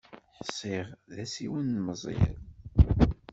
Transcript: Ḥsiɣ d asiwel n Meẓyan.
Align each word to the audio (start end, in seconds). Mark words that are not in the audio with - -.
Ḥsiɣ 0.47 0.85
d 1.13 1.15
asiwel 1.23 1.65
n 1.69 1.81
Meẓyan. 1.85 2.37